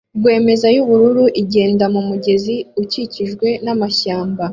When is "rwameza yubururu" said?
0.19-1.25